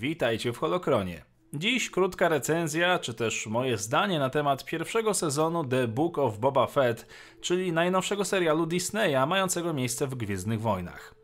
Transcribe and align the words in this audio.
Witajcie 0.00 0.52
w 0.52 0.58
Holokronie. 0.58 1.24
Dziś 1.52 1.90
krótka 1.90 2.28
recenzja, 2.28 2.98
czy 2.98 3.14
też 3.14 3.46
moje 3.46 3.78
zdanie 3.78 4.18
na 4.18 4.30
temat 4.30 4.64
pierwszego 4.64 5.14
sezonu 5.14 5.64
The 5.64 5.88
Book 5.88 6.18
of 6.18 6.38
Boba 6.38 6.66
Fett, 6.66 7.06
czyli 7.40 7.72
najnowszego 7.72 8.24
serialu 8.24 8.66
Disneya 8.66 9.26
mającego 9.28 9.72
miejsce 9.72 10.06
w 10.06 10.14
Gwiezdnych 10.14 10.60
Wojnach. 10.60 11.14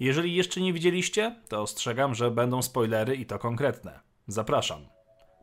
Jeżeli 0.00 0.34
jeszcze 0.34 0.60
nie 0.60 0.72
widzieliście, 0.72 1.36
to 1.48 1.62
ostrzegam, 1.62 2.14
że 2.14 2.30
będą 2.30 2.62
spoilery 2.62 3.16
i 3.16 3.26
to 3.26 3.38
konkretne. 3.38 4.00
Zapraszam. 4.26 5.01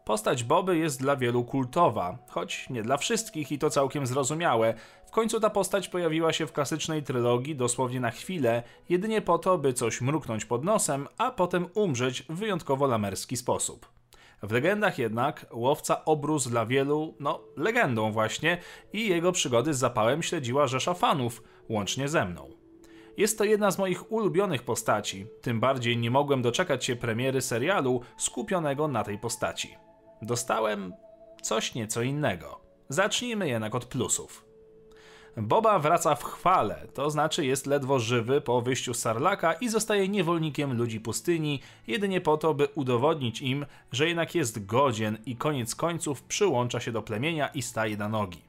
Postać 0.10 0.44
Boby 0.44 0.78
jest 0.78 1.02
dla 1.02 1.16
wielu 1.16 1.44
kultowa, 1.44 2.18
choć 2.28 2.70
nie 2.70 2.84
dla 2.84 2.98
wszystkich 2.98 3.52
i 3.52 3.60
to 3.60 3.70
całkiem 3.70 4.08
zrozumiałe. 4.08 4.74
W 5.06 5.12
końcu 5.12 5.40
ta 5.40 5.50
postać 5.50 5.90
pojawiła 5.90 6.34
się 6.34 6.48
w 6.48 6.52
klasycznej 6.52 7.04
trylogii 7.04 7.56
dosłownie 7.56 8.00
na 8.00 8.12
chwilę, 8.12 8.64
jedynie 8.90 9.22
po 9.22 9.40
to, 9.40 9.58
by 9.58 9.74
coś 9.74 10.02
mruknąć 10.02 10.46
pod 10.46 10.64
nosem, 10.64 11.08
a 11.18 11.32
potem 11.32 11.68
umrzeć 11.74 12.24
w 12.24 12.36
wyjątkowo 12.36 12.88
lamerski 12.88 13.38
sposób. 13.38 13.90
W 14.44 14.52
legendach 14.52 15.00
jednak 15.00 15.46
łowca 15.52 16.06
obrósł 16.06 16.50
dla 16.50 16.66
wielu, 16.66 17.16
no, 17.20 17.40
legendą 17.58 18.12
właśnie 18.12 18.58
i 18.94 19.10
jego 19.10 19.32
przygody 19.32 19.74
z 19.74 19.78
zapałem 19.78 20.24
śledziła 20.24 20.68
rzesza 20.68 20.94
fanów, 20.94 21.44
łącznie 21.70 22.08
ze 22.08 22.26
mną. 22.26 22.50
Jest 23.18 23.38
to 23.38 23.44
jedna 23.44 23.72
z 23.72 23.78
moich 23.78 24.12
ulubionych 24.12 24.64
postaci, 24.64 25.26
tym 25.42 25.60
bardziej 25.60 25.98
nie 25.98 26.12
mogłem 26.12 26.42
doczekać 26.42 26.86
się 26.86 26.96
premiery 26.96 27.42
serialu 27.42 28.02
skupionego 28.18 28.88
na 28.88 29.04
tej 29.04 29.18
postaci. 29.18 29.89
Dostałem 30.22 30.94
coś 31.42 31.76
nieco 31.76 32.02
innego. 32.02 32.60
Zacznijmy 32.90 33.48
jednak 33.48 33.76
od 33.76 33.86
plusów. 33.86 34.50
Boba 35.38 35.80
wraca 35.80 36.16
w 36.16 36.24
chwale, 36.24 36.88
to 36.94 37.10
znaczy 37.10 37.46
jest 37.46 37.66
ledwo 37.66 38.00
żywy 38.00 38.42
po 38.42 38.62
wyjściu 38.62 38.94
z 38.94 39.00
Sarlaka 39.00 39.54
i 39.54 39.70
zostaje 39.70 40.08
niewolnikiem 40.08 40.78
ludzi 40.78 41.00
pustyni, 41.00 41.62
jedynie 41.88 42.22
po 42.22 42.38
to, 42.38 42.54
by 42.54 42.68
udowodnić 42.76 43.42
im, 43.42 43.66
że 43.92 44.08
jednak 44.08 44.36
jest 44.36 44.66
godzien 44.66 45.18
i 45.26 45.36
koniec 45.36 45.76
końców 45.76 46.24
przyłącza 46.24 46.80
się 46.80 46.92
do 46.92 47.02
plemienia 47.02 47.48
i 47.48 47.62
staje 47.62 47.98
na 47.98 48.10
nogi. 48.10 48.42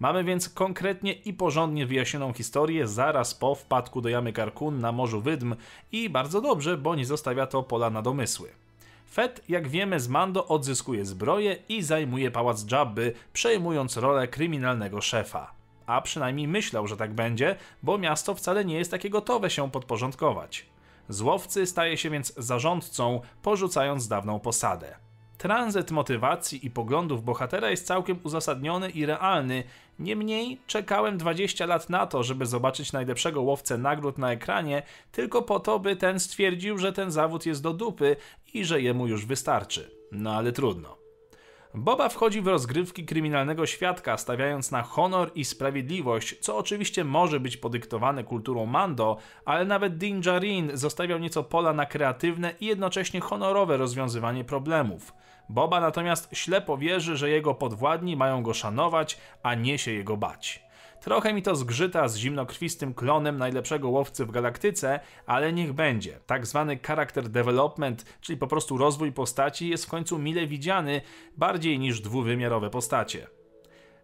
Mamy 0.00 0.24
więc 0.24 0.48
konkretnie 0.48 1.12
i 1.12 1.32
porządnie 1.32 1.86
wyjaśnioną 1.86 2.32
historię 2.32 2.88
zaraz 2.88 3.34
po 3.34 3.54
wpadku 3.54 4.00
do 4.00 4.08
jamy 4.08 4.32
Karkun 4.32 4.80
na 4.80 4.92
Morzu 4.92 5.20
Wydm 5.20 5.54
i 5.92 6.10
bardzo 6.10 6.40
dobrze, 6.40 6.76
bo 6.76 6.94
nie 6.94 7.06
zostawia 7.06 7.46
to 7.46 7.62
pola 7.62 7.90
na 7.90 8.02
domysły. 8.02 8.48
Fett, 9.10 9.44
jak 9.48 9.68
wiemy, 9.68 10.00
z 10.00 10.08
Mando 10.08 10.48
odzyskuje 10.48 11.04
zbroję 11.04 11.56
i 11.68 11.82
zajmuje 11.82 12.30
pałac 12.30 12.70
Jabby, 12.70 13.12
przejmując 13.32 13.96
rolę 13.96 14.28
kryminalnego 14.28 15.00
szefa. 15.00 15.52
A 15.86 16.00
przynajmniej 16.00 16.48
myślał, 16.48 16.86
że 16.86 16.96
tak 16.96 17.14
będzie, 17.14 17.56
bo 17.82 17.98
miasto 17.98 18.34
wcale 18.34 18.64
nie 18.64 18.78
jest 18.78 18.90
takie 18.90 19.10
gotowe 19.10 19.50
się 19.50 19.70
podporządkować. 19.70 20.66
Z 21.08 21.20
łowcy 21.20 21.66
staje 21.66 21.96
się 21.96 22.10
więc 22.10 22.34
zarządcą, 22.36 23.20
porzucając 23.42 24.08
dawną 24.08 24.40
posadę. 24.40 25.07
Tranzyt 25.38 25.90
motywacji 25.90 26.66
i 26.66 26.70
poglądów 26.70 27.24
bohatera 27.24 27.70
jest 27.70 27.86
całkiem 27.86 28.18
uzasadniony 28.22 28.90
i 28.90 29.06
realny, 29.06 29.64
niemniej 29.98 30.58
czekałem 30.66 31.18
20 31.18 31.66
lat 31.66 31.90
na 31.90 32.06
to, 32.06 32.22
żeby 32.22 32.46
zobaczyć 32.46 32.92
najlepszego 32.92 33.42
łowcę 33.42 33.78
nagród 33.78 34.18
na 34.18 34.32
ekranie, 34.32 34.82
tylko 35.12 35.42
po 35.42 35.60
to, 35.60 35.78
by 35.78 35.96
ten 35.96 36.20
stwierdził, 36.20 36.78
że 36.78 36.92
ten 36.92 37.10
zawód 37.10 37.46
jest 37.46 37.62
do 37.62 37.72
dupy 37.72 38.16
i 38.54 38.64
że 38.64 38.82
jemu 38.82 39.06
już 39.06 39.26
wystarczy. 39.26 39.90
No 40.12 40.34
ale 40.34 40.52
trudno. 40.52 40.97
Boba 41.78 42.08
wchodzi 42.08 42.40
w 42.40 42.46
rozgrywki 42.46 43.04
kryminalnego 43.04 43.66
świadka, 43.66 44.16
stawiając 44.16 44.70
na 44.70 44.82
honor 44.82 45.30
i 45.34 45.44
sprawiedliwość, 45.44 46.38
co 46.40 46.56
oczywiście 46.56 47.04
może 47.04 47.40
być 47.40 47.56
podyktowane 47.56 48.24
kulturą 48.24 48.66
Mando, 48.66 49.16
ale 49.44 49.64
nawet 49.64 49.98
Din 49.98 50.20
Djarin 50.20 50.70
zostawiał 50.74 51.18
nieco 51.18 51.44
pola 51.44 51.72
na 51.72 51.86
kreatywne 51.86 52.54
i 52.60 52.66
jednocześnie 52.66 53.20
honorowe 53.20 53.76
rozwiązywanie 53.76 54.44
problemów. 54.44 55.14
Boba 55.48 55.80
natomiast 55.80 56.28
ślepo 56.32 56.78
wierzy, 56.78 57.16
że 57.16 57.30
jego 57.30 57.54
podwładni 57.54 58.16
mają 58.16 58.42
go 58.42 58.54
szanować, 58.54 59.18
a 59.42 59.54
nie 59.54 59.78
się 59.78 59.92
jego 59.92 60.16
bać. 60.16 60.67
Trochę 61.00 61.32
mi 61.32 61.42
to 61.42 61.56
zgrzyta 61.56 62.08
z 62.08 62.16
zimnokrwistym 62.16 62.94
klonem 62.94 63.38
najlepszego 63.38 63.88
łowcy 63.88 64.26
w 64.26 64.30
galaktyce, 64.30 65.00
ale 65.26 65.52
niech 65.52 65.72
będzie. 65.72 66.20
Tak 66.26 66.46
zwany 66.46 66.78
character 66.86 67.28
development, 67.28 68.04
czyli 68.20 68.38
po 68.38 68.46
prostu 68.46 68.78
rozwój 68.78 69.12
postaci, 69.12 69.68
jest 69.68 69.86
w 69.86 69.90
końcu 69.90 70.18
mile 70.18 70.46
widziany, 70.46 71.00
bardziej 71.36 71.78
niż 71.78 72.00
dwuwymiarowe 72.00 72.70
postacie. 72.70 73.26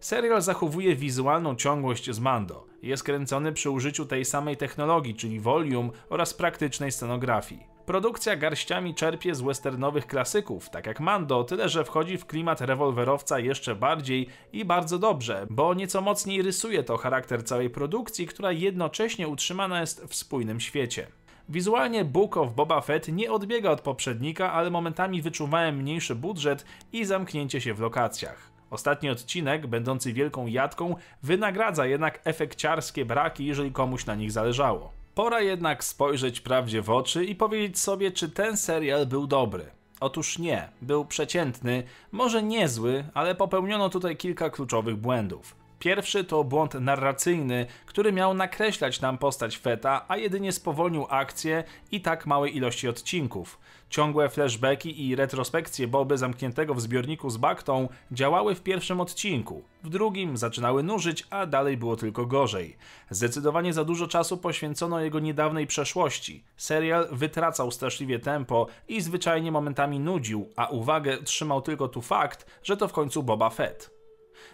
Serial 0.00 0.42
zachowuje 0.42 0.96
wizualną 0.96 1.56
ciągłość 1.56 2.10
z 2.10 2.20
Mando. 2.20 2.66
Jest 2.82 3.02
kręcony 3.02 3.52
przy 3.52 3.70
użyciu 3.70 4.06
tej 4.06 4.24
samej 4.24 4.56
technologii, 4.56 5.14
czyli 5.14 5.40
volume 5.40 5.90
oraz 6.08 6.34
praktycznej 6.34 6.92
scenografii. 6.92 7.73
Produkcja 7.86 8.36
garściami 8.36 8.94
czerpie 8.94 9.34
z 9.34 9.40
westernowych 9.40 10.06
klasyków, 10.06 10.70
tak 10.70 10.86
jak 10.86 11.00
Mando, 11.00 11.44
tyle 11.44 11.68
że 11.68 11.84
wchodzi 11.84 12.18
w 12.18 12.26
klimat 12.26 12.60
rewolwerowca 12.60 13.38
jeszcze 13.38 13.74
bardziej 13.74 14.28
i 14.52 14.64
bardzo 14.64 14.98
dobrze, 14.98 15.46
bo 15.50 15.74
nieco 15.74 16.00
mocniej 16.00 16.42
rysuje 16.42 16.82
to 16.82 16.96
charakter 16.96 17.44
całej 17.44 17.70
produkcji, 17.70 18.26
która 18.26 18.52
jednocześnie 18.52 19.28
utrzymana 19.28 19.80
jest 19.80 20.04
w 20.04 20.14
spójnym 20.14 20.60
świecie. 20.60 21.06
Wizualnie 21.48 22.04
Book 22.04 22.36
of 22.36 22.54
Boba 22.54 22.80
Fett 22.80 23.08
nie 23.08 23.32
odbiega 23.32 23.70
od 23.70 23.80
poprzednika, 23.80 24.52
ale 24.52 24.70
momentami 24.70 25.22
wyczuwałem 25.22 25.76
mniejszy 25.76 26.14
budżet 26.14 26.64
i 26.92 27.04
zamknięcie 27.04 27.60
się 27.60 27.74
w 27.74 27.80
lokacjach. 27.80 28.50
Ostatni 28.70 29.10
odcinek, 29.10 29.66
będący 29.66 30.12
wielką 30.12 30.46
jadką, 30.46 30.96
wynagradza 31.22 31.86
jednak 31.86 32.20
efekciarskie 32.24 33.04
braki, 33.04 33.46
jeżeli 33.46 33.72
komuś 33.72 34.06
na 34.06 34.14
nich 34.14 34.32
zależało. 34.32 35.03
Pora 35.14 35.40
jednak 35.40 35.84
spojrzeć 35.84 36.40
prawdzie 36.40 36.82
w 36.82 36.90
oczy 36.90 37.24
i 37.24 37.34
powiedzieć 37.34 37.78
sobie, 37.78 38.12
czy 38.12 38.28
ten 38.28 38.56
serial 38.56 39.06
był 39.06 39.26
dobry. 39.26 39.66
Otóż 40.00 40.38
nie, 40.38 40.68
był 40.82 41.04
przeciętny, 41.04 41.82
może 42.12 42.42
niezły, 42.42 43.04
ale 43.14 43.34
popełniono 43.34 43.88
tutaj 43.88 44.16
kilka 44.16 44.50
kluczowych 44.50 44.96
błędów. 44.96 45.63
Pierwszy 45.84 46.24
to 46.24 46.44
błąd 46.44 46.74
narracyjny, 46.74 47.66
który 47.86 48.12
miał 48.12 48.34
nakreślać 48.34 49.00
nam 49.00 49.18
postać 49.18 49.58
Feta, 49.58 50.04
a 50.08 50.16
jedynie 50.16 50.52
spowolnił 50.52 51.06
akcję 51.08 51.64
i 51.92 52.00
tak 52.00 52.26
małej 52.26 52.56
ilości 52.56 52.88
odcinków. 52.88 53.58
Ciągłe 53.90 54.28
flashbacki 54.28 55.08
i 55.08 55.16
retrospekcje 55.16 55.88
Boby 55.88 56.18
zamkniętego 56.18 56.74
w 56.74 56.80
zbiorniku 56.80 57.30
z 57.30 57.36
Baktą 57.36 57.88
działały 58.12 58.54
w 58.54 58.62
pierwszym 58.62 59.00
odcinku. 59.00 59.62
W 59.82 59.88
drugim 59.88 60.36
zaczynały 60.36 60.82
nużyć, 60.82 61.26
a 61.30 61.46
dalej 61.46 61.76
było 61.76 61.96
tylko 61.96 62.26
gorzej. 62.26 62.76
Zdecydowanie 63.10 63.72
za 63.72 63.84
dużo 63.84 64.08
czasu 64.08 64.36
poświęcono 64.36 65.00
jego 65.00 65.20
niedawnej 65.20 65.66
przeszłości. 65.66 66.44
Serial 66.56 67.08
wytracał 67.12 67.70
straszliwie 67.70 68.18
tempo 68.18 68.66
i 68.88 69.00
zwyczajnie 69.00 69.52
momentami 69.52 70.00
nudził, 70.00 70.48
a 70.56 70.66
uwagę 70.66 71.22
trzymał 71.22 71.62
tylko 71.62 71.88
tu 71.88 72.02
fakt, 72.02 72.46
że 72.62 72.76
to 72.76 72.88
w 72.88 72.92
końcu 72.92 73.22
Boba 73.22 73.50
Fett. 73.50 73.93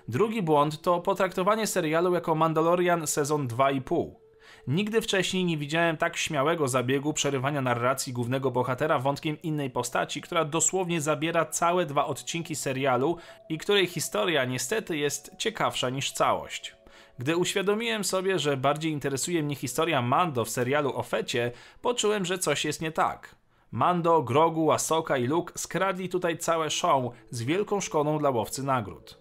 Drugi 0.09 0.43
błąd 0.43 0.83
to 0.83 1.01
potraktowanie 1.01 1.67
serialu 1.67 2.15
jako 2.15 2.35
Mandalorian 2.35 3.07
sezon 3.07 3.49
2,5. 3.49 4.11
Nigdy 4.67 5.01
wcześniej 5.01 5.45
nie 5.45 5.57
widziałem 5.57 5.97
tak 5.97 6.17
śmiałego 6.17 6.69
zabiegu 6.69 7.13
przerywania 7.13 7.61
narracji 7.61 8.13
głównego 8.13 8.51
bohatera 8.51 8.99
wątkiem 8.99 9.43
innej 9.43 9.71
postaci, 9.71 10.21
która 10.21 10.45
dosłownie 10.45 11.01
zabiera 11.01 11.45
całe 11.45 11.87
dwa 11.87 12.07
odcinki 12.07 12.57
serialu 12.57 13.17
i 13.49 13.59
której 13.59 13.87
historia 13.87 14.45
niestety 14.45 14.97
jest 14.97 15.31
ciekawsza 15.39 15.91
niż 15.91 16.13
całość. 16.13 16.77
Gdy 17.19 17.37
uświadomiłem 17.37 18.05
sobie, 18.05 18.39
że 18.39 18.57
bardziej 18.57 18.93
interesuje 18.93 19.43
mnie 19.43 19.55
historia 19.55 20.03
Mando 20.03 20.45
w 20.45 20.51
serialu 20.51 20.97
o 20.97 21.03
Fecie, 21.03 21.53
poczułem, 21.83 22.25
że 22.25 22.39
coś 22.39 22.65
jest 22.65 22.81
nie 22.81 22.93
tak. 22.93 23.35
Mando, 23.73 24.23
Grogu, 24.23 24.73
Asoka 24.73 25.17
i 25.17 25.27
Luke 25.27 25.53
skradli 25.57 26.09
tutaj 26.09 26.39
całe 26.39 26.71
show 26.71 27.05
z 27.31 27.43
wielką 27.43 27.81
szkodą 27.81 28.19
dla 28.19 28.31
łowcy 28.31 28.63
nagród. 28.63 29.20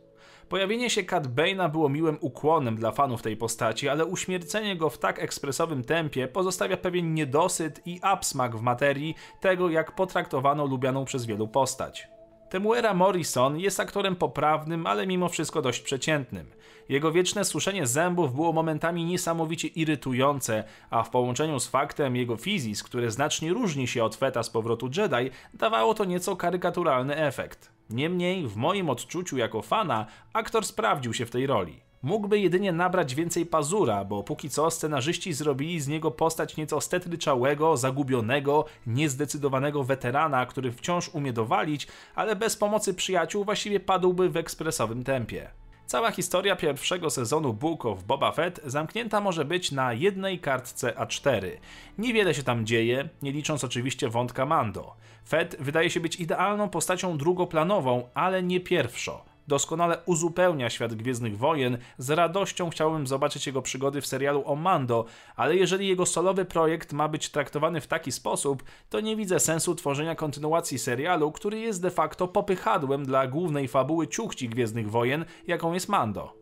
Pojawienie 0.50 0.90
się 0.90 1.04
Cat 1.04 1.28
Bane'a 1.28 1.72
było 1.72 1.90
miłym 1.90 2.18
ukłonem 2.22 2.76
dla 2.76 2.92
fanów 2.92 3.22
tej 3.22 3.38
postaci, 3.38 3.90
ale 3.90 4.06
uśmiercenie 4.06 4.76
go 4.76 4.90
w 4.90 4.98
tak 4.98 5.20
ekspresowym 5.20 5.84
tempie 5.84 6.28
pozostawia 6.28 6.78
pewien 6.78 7.14
niedosyt 7.14 7.82
i 7.86 8.00
absmak 8.02 8.56
w 8.56 8.62
materii 8.62 9.16
tego, 9.40 9.70
jak 9.70 9.96
potraktowano 9.96 10.66
lubianą 10.66 11.06
przez 11.06 11.26
wielu 11.26 11.48
postać. 11.48 12.19
Temuera 12.50 12.94
Morrison 12.94 13.60
jest 13.60 13.80
aktorem 13.80 14.16
poprawnym, 14.16 14.88
ale 14.88 15.08
mimo 15.08 15.30
wszystko 15.30 15.62
dość 15.62 15.82
przeciętnym. 15.82 16.46
Jego 16.90 17.12
wieczne 17.12 17.46
suszenie 17.46 17.88
zębów 17.88 18.36
było 18.36 18.54
momentami 18.54 19.06
niesamowicie 19.06 19.68
irytujące, 19.68 20.64
a 20.90 21.04
w 21.04 21.10
połączeniu 21.10 21.60
z 21.60 21.68
faktem 21.68 22.16
jego 22.16 22.38
fizis, 22.38 22.84
który 22.84 23.12
znacznie 23.12 23.54
różni 23.54 23.88
się 23.88 24.04
od 24.04 24.16
Feta 24.16 24.44
z 24.44 24.50
powrotu 24.50 24.90
Jedi, 24.98 25.32
dawało 25.54 25.94
to 25.94 26.06
nieco 26.06 26.36
karykaturalny 26.36 27.16
efekt. 27.16 27.72
Niemniej, 27.90 28.48
w 28.48 28.56
moim 28.56 28.90
odczuciu 28.90 29.38
jako 29.38 29.62
fana, 29.62 30.06
aktor 30.34 30.66
sprawdził 30.66 31.14
się 31.14 31.26
w 31.26 31.32
tej 31.32 31.48
roli. 31.48 31.89
Mógłby 32.04 32.40
jedynie 32.40 32.72
nabrać 32.72 33.16
więcej 33.16 33.46
pazura, 33.46 34.06
bo 34.06 34.24
póki 34.24 34.50
co 34.50 34.72
scenarzyści 34.72 35.34
zrobili 35.34 35.82
z 35.82 35.88
niego 35.88 36.12
postać 36.12 36.58
nieco 36.58 36.82
stetryczałego, 36.82 37.78
zagubionego, 37.78 38.66
niezdecydowanego 38.88 39.84
weterana, 39.84 40.46
który 40.46 40.72
wciąż 40.72 41.10
umie 41.10 41.34
dowalić, 41.34 41.88
ale 42.16 42.36
bez 42.36 42.58
pomocy 42.58 42.94
przyjaciół 42.94 43.46
właściwie 43.46 43.80
padłby 43.80 44.30
w 44.30 44.38
ekspresowym 44.38 45.04
tempie. 45.04 45.50
Cała 45.86 46.12
historia 46.12 46.56
pierwszego 46.56 47.10
sezonu 47.10 47.54
Book 47.54 47.86
of 47.86 48.04
Boba 48.04 48.32
Fett 48.32 48.62
zamknięta 48.66 49.22
może 49.22 49.46
być 49.46 49.72
na 49.72 49.94
jednej 49.94 50.40
kartce 50.40 50.92
A4. 50.92 51.52
Niewiele 51.98 52.34
się 52.34 52.44
tam 52.44 52.66
dzieje, 52.66 53.10
nie 53.22 53.32
licząc 53.32 53.64
oczywiście 53.64 54.10
wątka 54.10 54.46
Mando. 54.46 54.96
Fett 55.28 55.56
wydaje 55.60 55.90
się 55.90 56.00
być 56.00 56.16
idealną 56.16 56.70
postacią 56.70 57.18
drugoplanową, 57.18 58.10
ale 58.14 58.44
nie 58.44 58.60
pierwszą 58.60 59.29
doskonale 59.50 59.98
uzupełnia 60.06 60.70
świat 60.70 60.94
Gwiezdnych 60.94 61.38
Wojen. 61.38 61.78
Z 61.98 62.10
radością 62.10 62.70
chciałbym 62.70 63.08
zobaczyć 63.08 63.48
jego 63.48 63.62
przygody 63.62 64.02
w 64.02 64.08
serialu 64.08 64.44
o 64.46 64.56
Mando, 64.56 65.06
ale 65.36 65.56
jeżeli 65.56 65.88
jego 65.88 66.06
solowy 66.06 66.46
projekt 66.46 66.94
ma 66.94 67.08
być 67.08 67.30
traktowany 67.30 67.82
w 67.82 67.88
taki 67.88 68.12
sposób, 68.12 68.64
to 68.90 69.00
nie 69.00 69.16
widzę 69.16 69.40
sensu 69.40 69.76
tworzenia 69.76 70.16
kontynuacji 70.16 70.80
serialu, 70.80 71.32
który 71.32 71.60
jest 71.60 71.82
de 71.82 71.92
facto 71.92 72.28
popychadłem 72.28 73.06
dla 73.06 73.28
głównej 73.28 73.68
fabuły 73.68 74.08
ciuchci 74.08 74.50
Gwiezdnych 74.50 74.92
Wojen, 74.92 75.26
jaką 75.48 75.74
jest 75.74 75.90
Mando. 75.90 76.34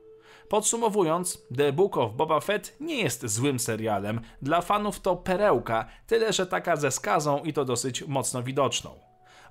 Podsumowując, 0.50 1.48
The 1.57 1.74
Book 1.74 1.98
of 1.98 2.13
Boba 2.13 2.39
Fett 2.39 2.75
nie 2.80 2.95
jest 2.95 3.27
złym 3.27 3.60
serialem. 3.60 4.21
Dla 4.42 4.62
fanów 4.62 5.00
to 5.00 5.15
perełka, 5.15 5.86
tyle 6.07 6.33
że 6.33 6.45
taka 6.45 6.75
ze 6.75 6.92
skazą 6.92 7.44
i 7.44 7.53
to 7.53 7.65
dosyć 7.65 8.07
mocno 8.07 8.44
widoczną. 8.44 9.06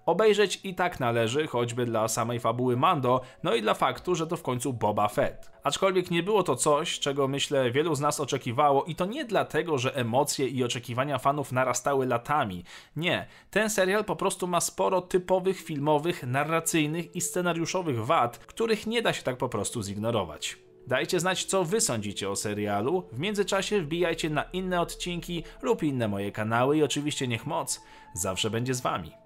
Obejrzeć 0.07 0.61
i 0.65 0.75
tak 0.75 1.01
należy, 1.01 1.47
choćby 1.47 1.87
dla 1.87 2.09
samej 2.09 2.41
fabuły 2.41 2.77
Mando, 2.77 3.21
no 3.43 3.55
i 3.55 3.63
dla 3.63 3.75
faktu, 3.75 4.15
że 4.15 4.27
to 4.27 4.37
w 4.37 4.43
końcu 4.43 4.73
Boba 4.73 5.09
Fett. 5.09 5.51
Aczkolwiek 5.63 6.11
nie 6.11 6.23
było 6.23 6.43
to 6.43 6.57
coś, 6.57 6.99
czego 6.99 7.29
myślę 7.29 7.71
wielu 7.71 7.95
z 7.95 8.01
nas 8.01 8.21
oczekiwało 8.21 8.85
i 8.85 8.95
to 8.95 9.07
nie 9.07 9.25
dlatego, 9.25 9.79
że 9.79 9.97
emocje 9.97 10.49
i 10.49 10.65
oczekiwania 10.65 11.19
fanów 11.19 11.53
narastały 11.53 12.07
latami. 12.07 12.65
Nie, 12.97 13.27
ten 13.51 13.71
serial 13.71 14.05
po 14.05 14.17
prostu 14.17 14.47
ma 14.47 14.61
sporo 14.61 15.01
typowych 15.01 15.61
filmowych, 15.61 16.23
narracyjnych 16.23 17.17
i 17.17 17.21
scenariuszowych 17.21 18.07
wad, 18.07 18.39
których 18.39 18.87
nie 18.87 19.03
da 19.03 19.13
się 19.13 19.23
tak 19.23 19.37
po 19.37 19.49
prostu 19.49 19.83
zignorować. 19.83 20.59
Dajcie 20.87 21.21
znać, 21.21 21.45
co 21.45 21.65
wy 21.65 21.81
sądzicie 21.81 22.31
o 22.31 22.37
serialu. 22.37 23.09
W 23.13 23.19
międzyczasie 23.19 23.81
wbijajcie 23.81 24.31
na 24.31 24.43
inne 24.43 24.81
odcinki 24.81 25.43
lub 25.63 25.83
inne 25.83 26.09
moje 26.09 26.33
kanały 26.33 26.77
i 26.77 26.83
oczywiście 26.83 27.29
niech 27.29 27.47
moc 27.47 27.81
zawsze 28.15 28.51
będzie 28.51 28.75
z 28.75 28.81
wami. 28.81 29.26